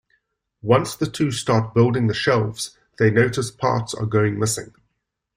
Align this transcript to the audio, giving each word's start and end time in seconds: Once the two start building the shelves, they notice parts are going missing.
Once 0.63 0.95
the 0.95 1.05
two 1.05 1.29
start 1.29 1.75
building 1.75 2.07
the 2.07 2.13
shelves, 2.15 2.75
they 2.97 3.11
notice 3.11 3.51
parts 3.51 3.93
are 3.93 4.07
going 4.07 4.39
missing. 4.39 4.73